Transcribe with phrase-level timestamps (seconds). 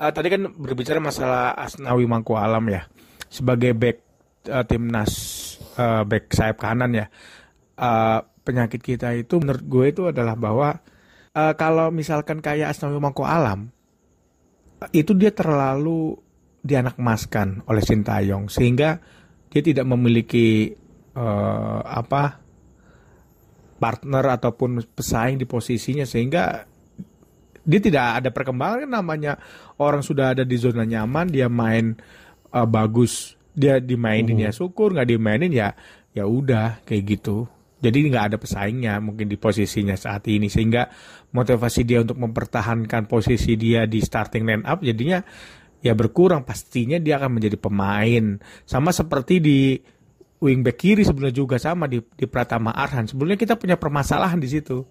[0.00, 2.88] uh, tadi kan berbicara masalah Asnawi Mangku Alam ya.
[3.28, 3.98] Sebagai back
[4.48, 5.12] uh, timnas
[5.76, 7.06] uh, back sayap kanan ya.
[7.76, 10.80] Uh, penyakit kita itu menurut gue itu adalah bahwa
[11.36, 13.68] uh, kalau misalkan kayak Asnawi Mangku Alam
[14.96, 16.16] itu dia terlalu
[16.64, 18.48] dianakmaskan oleh Sintayong.
[18.48, 18.96] Sehingga
[19.52, 20.72] dia tidak memiliki
[21.14, 22.40] uh, apa
[23.80, 26.08] partner ataupun pesaing di posisinya.
[26.08, 26.64] Sehingga
[27.64, 29.32] dia tidak ada perkembangan kan namanya
[29.76, 31.96] orang sudah ada di zona nyaman dia main
[32.52, 34.42] uh, bagus dia dimainin uh.
[34.48, 35.74] ya syukur nggak dimainin ya
[36.14, 37.46] ya udah kayak gitu.
[37.80, 40.84] Jadi nggak ada pesaingnya mungkin di posisinya saat ini sehingga
[41.32, 45.24] motivasi dia untuk mempertahankan posisi dia di starting line up jadinya
[45.80, 46.44] ya berkurang.
[46.44, 48.36] Pastinya dia akan menjadi pemain.
[48.68, 49.58] Sama seperti di
[50.44, 53.08] wingback kiri sebenarnya juga sama di di Pratama Arhan.
[53.08, 54.84] Sebelumnya kita punya permasalahan di situ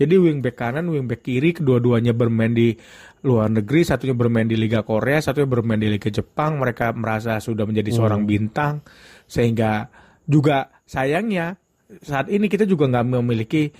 [0.00, 2.72] jadi wingback kanan wingback kiri kedua-duanya bermain di
[3.20, 7.68] luar negeri satunya bermain di Liga Korea satunya bermain di Liga Jepang mereka merasa sudah
[7.68, 8.30] menjadi seorang hmm.
[8.32, 8.80] bintang
[9.28, 9.92] sehingga
[10.24, 11.60] juga sayangnya
[12.00, 13.74] saat ini kita juga nggak memiliki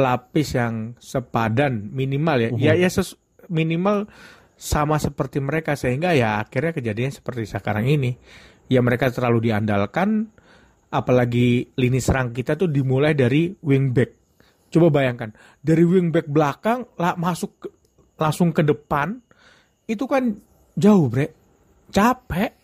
[0.00, 2.48] pelapis yang sepadan minimal ya.
[2.48, 2.60] Uh-huh.
[2.60, 3.20] Ya ya ses,
[3.52, 4.08] minimal
[4.56, 8.16] sama seperti mereka sehingga ya akhirnya kejadian seperti sekarang ini.
[8.70, 10.30] Ya mereka terlalu diandalkan
[10.88, 14.19] apalagi lini serang kita tuh dimulai dari wingback.
[14.70, 17.68] Coba bayangkan, dari wingback belakang lah masuk ke,
[18.14, 19.18] langsung ke depan
[19.90, 20.38] itu kan
[20.78, 21.34] jauh, Bre.
[21.90, 22.54] Capek.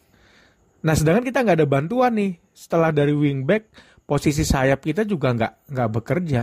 [0.86, 2.38] Nah, sedangkan kita nggak ada bantuan nih.
[2.54, 3.68] Setelah dari wingback
[4.06, 6.42] posisi sayap kita juga nggak nggak bekerja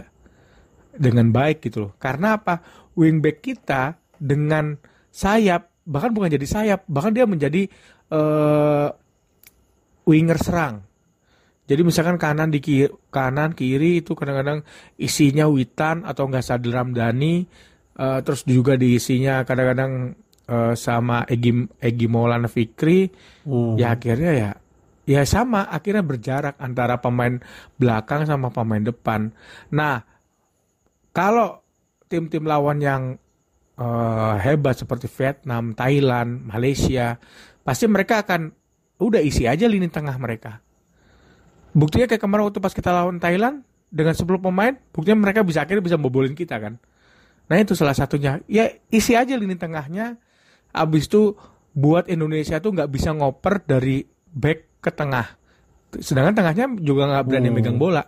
[1.00, 1.91] dengan baik gitu loh.
[1.95, 2.59] Karena apa?
[3.00, 4.75] Wingback kita dengan
[5.09, 7.67] sayap bahkan bukan jadi sayap, bahkan dia menjadi
[8.11, 8.88] uh,
[10.08, 10.84] winger serang.
[11.64, 14.67] Jadi misalkan kanan di kiri, kanan kiri itu kadang-kadang
[15.00, 17.47] isinya Witan atau nggak Sadil Ramdhani,
[17.95, 20.11] uh, terus juga diisinya kadang-kadang
[20.52, 23.08] uh, sama Egi Egi Maulana Fikri,
[23.47, 23.79] hmm.
[23.79, 24.51] ya akhirnya ya
[25.03, 27.40] ya sama akhirnya berjarak antara pemain
[27.80, 29.31] belakang sama pemain depan.
[29.72, 30.03] Nah,
[31.16, 31.63] kalau
[32.12, 33.16] tim-tim lawan yang
[33.80, 37.16] uh, hebat seperti Vietnam, Thailand, Malaysia,
[37.63, 38.51] pasti mereka akan
[39.00, 40.59] udah isi aja lini tengah mereka.
[41.73, 45.81] Buktinya kayak kemarin waktu pas kita lawan Thailand dengan 10 pemain, buktinya mereka bisa akhirnya
[45.85, 46.78] bisa membobolin kita kan.
[47.50, 48.41] Nah itu salah satunya.
[48.45, 50.17] Ya isi aja lini tengahnya.
[50.73, 51.38] Abis itu
[51.73, 55.38] buat Indonesia tuh nggak bisa ngoper dari back ke tengah.
[55.97, 57.56] Sedangkan tengahnya juga nggak berani hmm.
[57.57, 58.06] megang bola.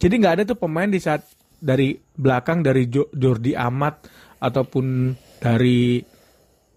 [0.00, 1.24] Jadi nggak ada tuh pemain di saat
[1.62, 4.10] dari belakang dari Jordi Amat
[4.42, 6.02] ataupun dari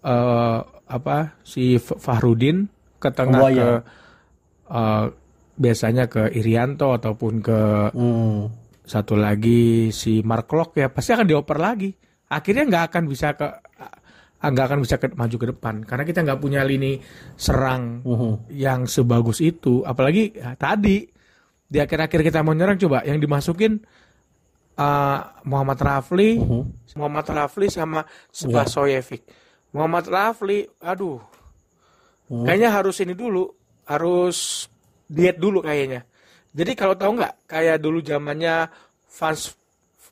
[0.06, 2.70] uh, apa si Fahrudin
[3.02, 3.68] ke tengah oh, ke
[4.70, 5.06] uh,
[5.56, 7.60] biasanya ke Irianto ataupun ke
[7.92, 8.40] hmm.
[8.84, 11.90] satu lagi si Mark Locke ya pasti akan dioper lagi.
[12.26, 13.46] Akhirnya nggak akan bisa ke
[14.36, 17.00] Ah, nggak akan bisa ke, maju ke depan karena kita nggak punya lini
[17.40, 18.52] serang uh-huh.
[18.52, 21.08] yang sebagus itu apalagi ya, tadi
[21.66, 23.80] di akhir-akhir kita mau nyerang coba yang dimasukin
[24.76, 26.62] uh, Muhammad Rafli uh-huh.
[27.00, 29.72] Muhammad Rafli sama Spasoyevic yeah.
[29.72, 32.44] Muhammad Rafli aduh uh-huh.
[32.44, 33.48] kayaknya harus ini dulu
[33.88, 34.68] harus
[35.06, 36.04] diet dulu kayaknya
[36.56, 38.70] jadi kalau tahu nggak kayak dulu zamannya
[39.06, 39.54] fans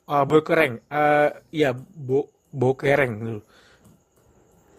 [0.07, 3.41] uh, Bokereng uh, iya Bo Bokereng dulu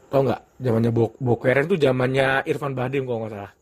[0.06, 0.42] Tau nggak?
[0.62, 3.52] Zamannya Bok Bokeren tuh zamannya Irfan Bahdim kalau nggak salah.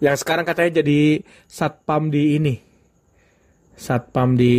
[0.00, 2.54] Yang sekarang katanya jadi satpam di ini.
[3.76, 4.54] Satpam di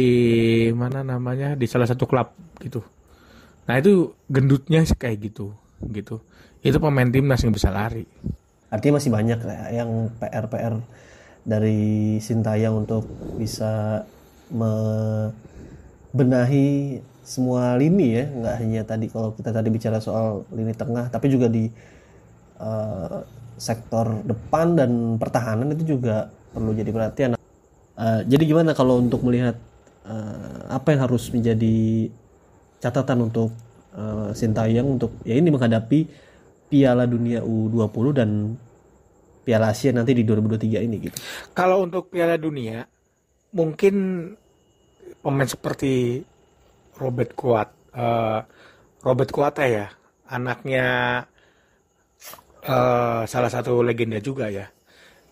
[0.77, 1.57] mana namanya?
[1.57, 2.31] Di salah satu klub
[2.61, 2.85] gitu.
[3.65, 5.53] Nah itu gendutnya kayak gitu,
[5.89, 6.21] gitu.
[6.61, 8.05] Itu pemain timnas yang bisa lari.
[8.71, 10.79] Artinya masih banyak ya, yang PR-PR
[11.43, 13.03] dari Sintayang untuk
[13.35, 14.07] bisa
[14.47, 15.37] membenahi
[17.27, 18.25] semua lini ya.
[18.31, 21.67] Nggak hanya tadi kalau kita tadi bicara soal lini tengah tapi juga di
[22.63, 23.27] uh,
[23.59, 27.31] sektor depan dan pertahanan itu juga perlu jadi perhatian.
[27.99, 29.59] Uh, jadi gimana kalau untuk melihat
[30.07, 32.07] uh, apa yang harus menjadi
[32.81, 33.51] catatan untuk
[33.93, 36.30] uh, Sintayong untuk ya ini menghadapi
[36.72, 38.56] Piala Dunia U20 dan
[39.44, 41.18] Piala Asia nanti di 2023 ini gitu.
[41.52, 42.88] Kalau untuk Piala Dunia
[43.52, 43.96] mungkin
[45.20, 46.23] pemain seperti
[46.97, 48.40] Robert Kuat uh,
[49.03, 49.91] Robert Kuat ya
[50.32, 50.85] anaknya
[52.64, 54.68] uh, salah satu legenda juga ya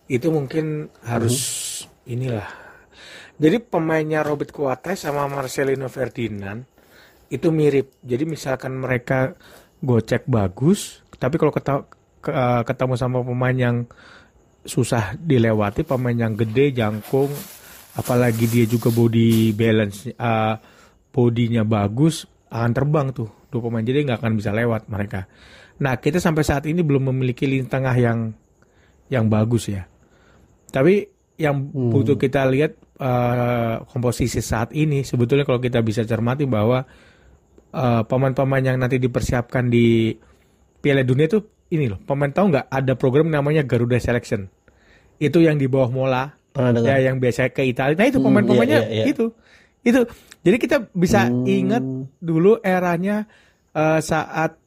[0.10, 1.38] itu mungkin harus
[1.86, 2.14] hmm.
[2.14, 2.50] inilah
[3.40, 6.66] jadi pemainnya Robert Kuat sama Marcelino Ferdinand
[7.30, 9.38] itu mirip jadi misalkan mereka
[9.80, 11.84] gocek bagus tapi kalau ketemu,
[12.32, 13.78] eh, ketemu sama pemain yang
[14.66, 17.32] susah dilewati pemain yang gede jangkung
[17.96, 20.56] apalagi dia juga body balance uh,
[21.10, 25.26] bodinya bagus akan terbang tuh dua pemain jadi nggak akan bisa lewat mereka.
[25.82, 28.30] Nah kita sampai saat ini belum memiliki lini tengah yang
[29.10, 29.90] yang bagus ya.
[30.70, 31.08] Tapi
[31.40, 31.90] yang Hmm.
[31.90, 36.84] butuh kita lihat eh, komposisi saat ini sebetulnya kalau kita bisa cermati bahwa
[37.74, 40.14] eh, pemain-pemain yang nanti dipersiapkan di
[40.80, 41.40] Piala Dunia itu
[41.70, 44.50] ini loh pemain tahu nggak ada program namanya Garuda Selection?
[45.20, 46.24] Itu yang di bawah Mola
[46.58, 47.96] ya yang biasa ke Italia.
[47.96, 49.14] Nah itu Hmm, pemain-pemainnya iya, iya, iya.
[49.14, 49.26] itu.
[49.86, 50.02] Itu.
[50.40, 51.44] Jadi kita bisa Hmm.
[51.46, 51.84] ingat
[52.20, 53.28] dulu eranya
[53.76, 54.58] eh, saat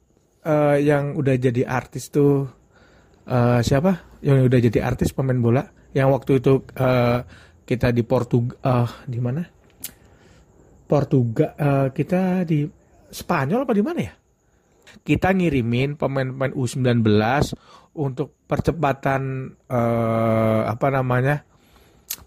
[0.44, 2.49] eh, yang udah jadi artis tuh
[3.26, 4.20] eh, siapa?
[4.23, 7.19] Yang udah jadi artis pemain bola yang waktu itu eh,
[7.67, 9.43] kita di Portugal di mana?
[10.87, 12.64] Portugal eh, kita di
[13.12, 14.12] Spanyol apa di mana ya
[15.00, 17.00] kita ngirimin pemain-pemain U19
[17.97, 21.49] untuk percepatan eh, apa namanya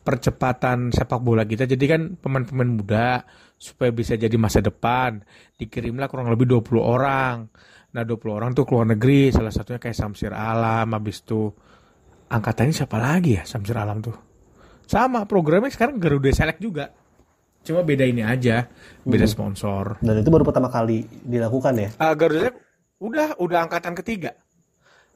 [0.02, 1.70] percepatan sepak bola kita.
[1.70, 3.10] Jadi kan pemain-pemain muda
[3.56, 5.22] supaya bisa jadi masa depan
[5.58, 7.36] dikirimlah kurang lebih 20 orang.
[7.96, 11.48] Nah 20 orang tuh keluar negeri salah satunya kayak Samsir Alam habis itu
[12.28, 14.18] angkatannya siapa lagi ya Samsir Alam tuh?
[14.86, 16.92] Sama programnya sekarang Garuda Select juga
[17.66, 18.70] cuma beda ini aja
[19.02, 22.58] beda sponsor Dan itu baru pertama kali dilakukan ya, Ah, Garuda Select
[22.96, 24.38] udah udah angkatan ketiga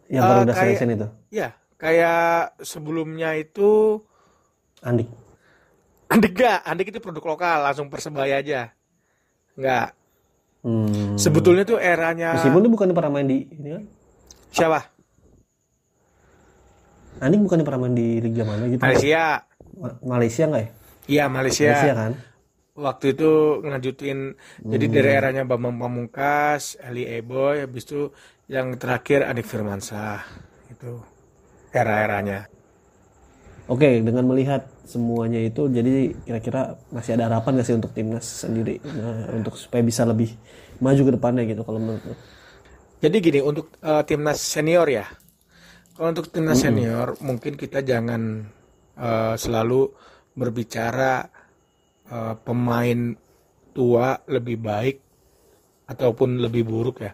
[0.06, 1.07] yang baru udah kayak- selection itu.
[1.30, 2.25] ya kayak
[2.60, 4.01] sebelumnya itu
[4.80, 5.07] Andik.
[6.07, 6.63] Andik gak?
[6.63, 8.72] Andik itu produk lokal, langsung persebaya aja.
[9.54, 9.92] Enggak.
[10.60, 11.16] Hmm.
[11.16, 13.84] Sebetulnya tuh eranya Meskipun dia bukannya pernah main di ini kan?
[14.50, 14.80] siapa?
[17.19, 18.80] Andik bukannya pernah main di liga mana gitu?
[18.80, 19.44] Malaysia.
[19.75, 20.69] Ma- Malaysia nggak ya?
[21.06, 21.68] Iya, Malaysia.
[21.68, 22.12] Malaysia kan?
[22.86, 23.26] Waktu itu
[23.64, 24.18] ngelanjutin
[24.72, 24.94] jadi Hmm.
[24.96, 27.98] dari eranya Bambang Pamungkas, Eli Eboy, habis itu
[28.56, 30.20] yang terakhir Andik Firmansyah.
[30.74, 30.92] Itu
[31.74, 32.40] era-eranya.
[33.70, 38.81] Oke, dengan melihat semuanya itu, jadi kira-kira masih ada harapan nggak sih untuk timnas sendiri
[38.81, 40.34] Nah, untuk supaya bisa lebih
[40.81, 42.16] maju ke depannya gitu kalau menurut lo?
[43.00, 45.06] Jadi gini untuk eh, timnas senior ya.
[45.96, 48.48] Kalau untuk timnas senior mungkin kita jangan
[49.00, 49.81] eh, selalu
[50.36, 51.28] berbicara
[52.09, 53.00] eh, pemain
[53.73, 54.97] tua lebih baik
[55.89, 57.13] ataupun lebih buruk ya.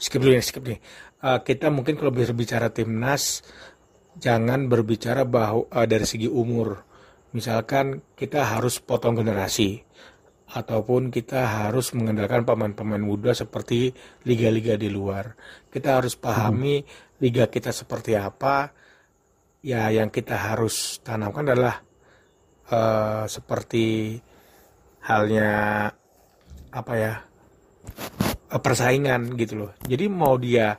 [0.00, 0.80] Skip dulu ya, skip nih.
[1.20, 3.44] Eh, kita mungkin kalau berbicara timnas
[4.16, 6.88] jangan berbicara bahwa eh, dari segi umur.
[7.30, 9.78] Misalkan kita harus potong generasi
[10.50, 13.94] ataupun kita harus mengandalkan pemain-pemain muda seperti
[14.26, 15.38] liga-liga di luar.
[15.70, 16.82] Kita harus pahami
[17.22, 18.74] liga kita seperti apa.
[19.62, 21.84] Ya, yang kita harus tanamkan adalah
[22.70, 24.16] eh, seperti
[25.04, 25.50] halnya
[26.70, 27.14] apa ya
[28.50, 29.72] eh, persaingan gitu loh.
[29.84, 30.78] Jadi mau dia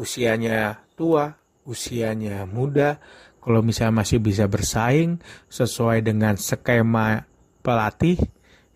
[0.00, 1.32] usianya tua,
[1.64, 3.00] usianya muda,
[3.40, 7.24] kalau misalnya masih bisa bersaing sesuai dengan skema
[7.64, 8.20] pelatih,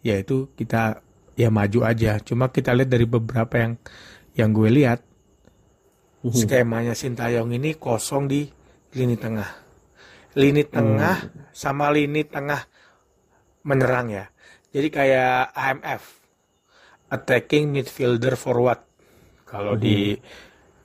[0.01, 1.05] yaitu kita
[1.37, 2.21] ya maju aja.
[2.21, 3.73] Cuma kita lihat dari beberapa yang
[4.35, 5.01] yang gue lihat
[6.25, 8.49] skemanya Sintayong ini kosong di
[8.97, 9.64] lini tengah.
[10.35, 12.67] Lini tengah sama lini tengah
[13.65, 14.25] menyerang ya.
[14.75, 16.03] Jadi kayak AMF
[17.15, 18.83] attacking midfielder forward
[19.47, 20.19] kalau di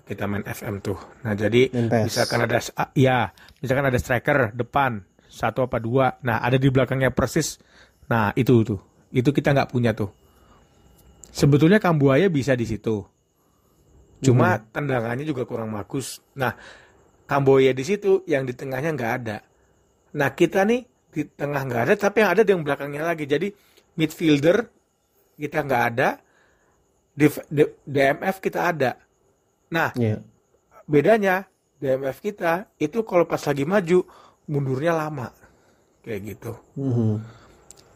[0.06, 0.98] kita main FM tuh.
[1.26, 2.06] Nah, jadi Main PES.
[2.10, 2.58] misalkan ada
[2.98, 3.30] ya,
[3.62, 6.18] misalkan ada striker depan satu apa dua.
[6.26, 7.62] Nah, ada di belakangnya persis.
[8.10, 8.82] Nah, itu tuh.
[9.14, 10.10] Itu kita nggak punya tuh.
[11.30, 13.06] Sebetulnya Kambuaya bisa di situ.
[14.20, 16.20] Cuma tendangannya juga kurang bagus.
[16.36, 16.58] Nah,
[17.30, 19.38] Kamboya di situ, yang di tengahnya nggak ada.
[20.18, 20.82] Nah, kita nih
[21.14, 23.30] di tengah nggak ada, tapi yang ada di yang belakangnya lagi.
[23.30, 23.54] Jadi
[23.94, 24.66] midfielder
[25.38, 26.18] kita nggak ada,
[27.14, 28.98] di, di- DMF kita ada.
[29.70, 30.18] Nah, Iya.
[30.90, 31.46] bedanya
[31.78, 34.10] DMF kita itu kalau pas lagi maju
[34.50, 35.30] mundurnya lama,
[36.02, 36.58] kayak gitu.
[36.82, 37.14] Mhm.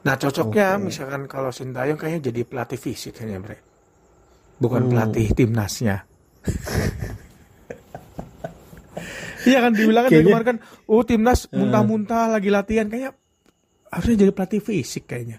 [0.04, 3.58] Nah, cocoknya misalkan kalau Sintayong kayaknya jadi pelatih fisik kayaknya, Bre.
[4.62, 4.92] Bukan Hmm.
[4.94, 6.06] pelatih timnasnya.
[9.44, 13.12] Iya kan dibilang kan Kayaknya- kemarin kan, oh timnas muntah-muntah lagi latihan kayaknya
[13.88, 15.38] harusnya jadi pelatih fisik kayaknya.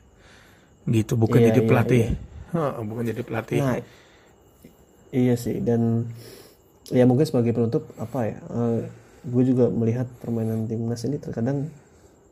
[0.85, 2.03] Gitu, bukan Iya, jadi iya, pelatih.
[2.05, 2.11] iya.
[2.53, 3.59] Heeh, bukan jadi pelatih.
[3.59, 3.81] Nah,
[5.11, 6.07] iya sih dan
[6.87, 8.37] ya mungkin sebagai penutup apa ya?
[8.39, 8.81] eh,
[9.25, 11.73] gue juga melihat permainan timnas ini terkadang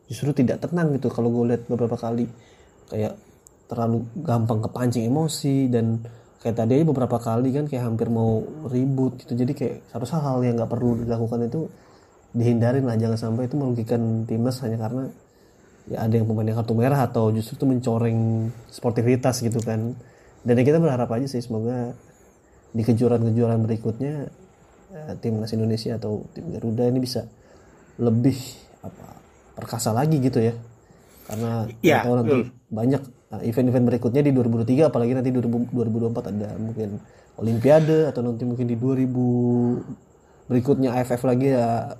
[0.05, 2.29] justru tidak tenang gitu kalau gue lihat beberapa kali
[2.85, 3.17] kayak
[3.65, 6.05] terlalu gampang kepancing emosi dan
[6.43, 9.33] kayak tadi aja beberapa kali kan kayak hampir mau ribut gitu.
[9.33, 11.71] Jadi kayak seharusnya hal yang nggak perlu dilakukan itu
[12.35, 15.03] dihindarin lah jangan sampai itu merugikan timnas hanya karena
[15.87, 18.19] ya ada yang pemainnya kartu merah atau justru itu mencoreng
[18.67, 19.95] sportivitas gitu kan.
[20.43, 21.95] Dan ya kita berharap aja sih semoga
[22.75, 24.13] di kejuaraan-kejuaraan berikutnya
[24.91, 27.23] eh, timnas Indonesia atau tim Garuda ini bisa
[28.01, 28.35] lebih
[28.83, 29.15] apa
[29.55, 30.51] perkasa lagi gitu ya.
[31.23, 32.43] Karena Ya, kita tahu nanti betul.
[32.67, 33.01] banyak
[33.41, 36.89] event-event berikutnya di 2023 apalagi nanti 2000, 2024 ada mungkin
[37.33, 39.09] Olimpiade atau nanti mungkin di 2000
[40.45, 41.97] berikutnya AFF lagi ya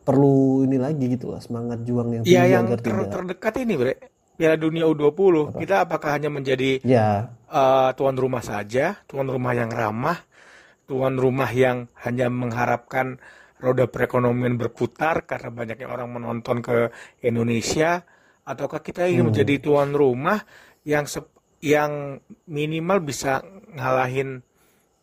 [0.00, 3.54] perlu ini lagi gitu lah semangat juang yang Ya tinggi yang agar ter- tidak terdekat
[3.60, 3.94] ini bre.
[4.40, 7.28] Piala Dunia U20 kita apakah hanya menjadi ya.
[7.52, 10.16] eh, tuan rumah saja, tuan rumah yang ramah,
[10.88, 13.20] tuan rumah yang hanya mengharapkan
[13.60, 16.88] roda perekonomian berputar karena banyaknya orang menonton ke
[17.20, 18.00] Indonesia,
[18.50, 20.42] ataukah kita ingin menjadi tuan rumah
[20.82, 22.18] yang sep- yang
[22.50, 23.44] minimal bisa
[23.76, 24.42] ngalahin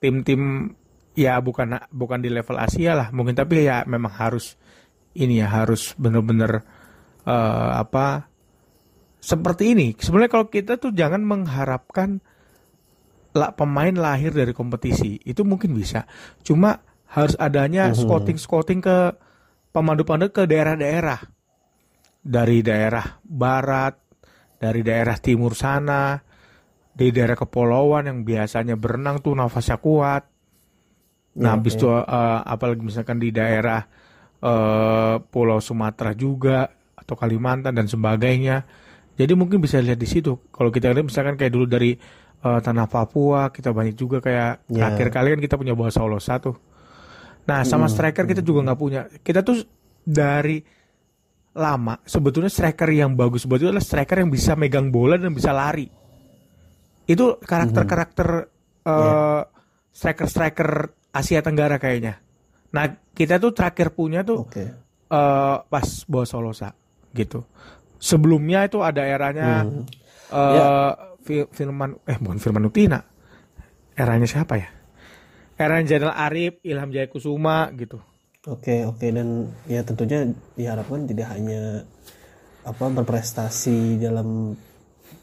[0.04, 0.74] tim-tim
[1.16, 4.60] ya bukan bukan di level Asia lah mungkin tapi ya memang harus
[5.18, 6.62] ini ya harus bener-bener
[7.26, 8.30] eh, apa
[9.28, 9.88] seperti ini.
[9.98, 12.24] Sebenarnya kalau kita tuh jangan mengharapkan
[13.36, 15.20] lah pemain lahir dari kompetisi.
[15.28, 16.08] Itu mungkin bisa.
[16.48, 16.80] Cuma
[17.12, 19.16] harus adanya scouting scouting ke
[19.72, 21.37] pemandu-pemandu ke daerah-daerah
[22.28, 23.96] dari daerah barat
[24.60, 26.20] dari daerah timur sana
[26.92, 30.24] di daerah kepulauan yang biasanya berenang tuh nafasnya kuat.
[31.38, 33.86] Nah Ya, habis itu eh, apalagi misalkan di daerah
[34.42, 36.66] eh, Pulau Sumatera juga
[36.98, 38.66] atau Kalimantan dan sebagainya.
[39.14, 40.50] Jadi mungkin bisa lihat di situ.
[40.50, 41.94] Kalau kita lihat misalkan kayak dulu dari
[42.42, 44.90] eh, tanah Papua kita banyak juga kayak Ya.
[44.90, 46.58] terakhir kali kan kita punya Bawa Solo satu.
[47.46, 49.06] Nah sama striker kita juga nggak punya.
[49.22, 49.62] Kita tuh
[50.02, 50.60] dari
[51.58, 51.98] lama.
[52.06, 55.90] Sebetulnya striker yang bagus sebetulnya adalah striker yang bisa megang bola dan bisa lari.
[57.04, 58.30] Itu karakter-karakter
[58.84, 59.42] eh,
[59.92, 60.70] striker-striker
[61.12, 62.22] Asia Tenggara kayaknya.
[62.70, 64.64] Nah kita tuh terakhir punya tuh oke.
[65.08, 66.70] eh, pas bawa Solosa
[67.12, 67.42] gitu.
[67.98, 69.84] Sebelumnya itu ada eranya Hmm.
[70.30, 70.92] eh
[71.24, 73.02] Fil- Firman eh bukan Firman Utina.
[73.92, 74.70] Eranya siapa ya?
[75.58, 77.98] Eranya Zainal Arif Ilham Jaya Kusuma gitu
[78.48, 81.84] Oke oke dan ya tentunya diharapkan tidak hanya
[82.64, 84.56] apa berprestasi dalam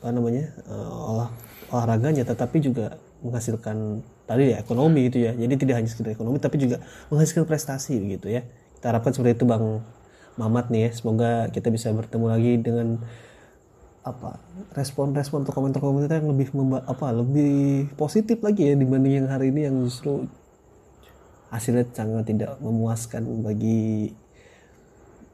[0.05, 1.33] apa namanya eh, olah
[1.73, 5.33] olahraganya tetapi juga menghasilkan tadi ya ekonomi gitu ya.
[5.33, 8.45] Jadi tidak hanya sekedar ekonomi tapi juga menghasilkan prestasi gitu ya.
[8.77, 9.81] Kita harapkan seperti itu bang
[10.35, 10.91] Mamat nih ya.
[10.93, 13.01] Semoga kita bisa bertemu lagi dengan
[14.05, 14.37] apa
[14.77, 16.53] respon-respon atau komentar-komentar yang lebih
[16.85, 20.29] apa lebih positif lagi ya dibanding yang hari ini yang justru
[21.55, 24.11] hasilnya sangat tidak memuaskan bagi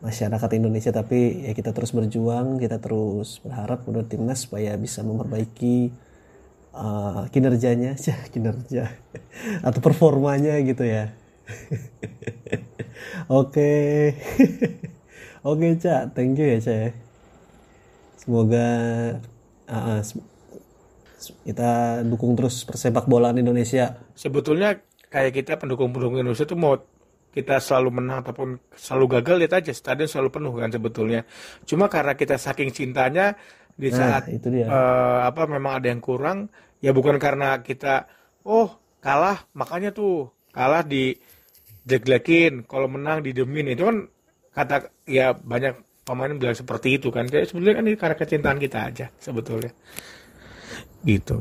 [0.05, 0.93] masyarakat Indonesia.
[0.93, 5.91] Tapi ya kita terus berjuang kita terus berharap menurut timnas supaya bisa memperbaiki
[6.77, 8.93] uh, kinerjanya Cah, kinerja
[9.65, 11.13] atau performanya gitu ya.
[13.33, 13.71] Oke.
[15.41, 16.91] Oke cak thank you ya cak ya.
[18.21, 18.69] semoga
[19.65, 20.29] uh, sem-
[21.49, 24.01] kita dukung terus persepak bolaan Indonesia.
[24.17, 26.79] Sebetulnya kayak kita pendukung-pendukung Indonesia tuh mau
[27.31, 31.21] kita selalu menang ataupun selalu gagal lihat aja stadion selalu penuh kan sebetulnya.
[31.67, 33.35] Cuma karena kita saking cintanya
[33.75, 34.67] di nah saat itu dia.
[34.67, 36.51] eh, apa memang ada yang kurang
[36.83, 38.07] ya bukan karena kita
[38.47, 41.15] oh kalah makanya tuh kalah di
[41.87, 43.71] jelek-jelekin kalau menang didemin.
[43.75, 43.97] Itu kan
[44.51, 47.31] kata ya banyak pemain bilang seperti itu kan.
[47.31, 49.71] Jadi sebetulnya kan ini karena kecintaan kita aja sebetulnya.
[51.07, 51.39] Gitu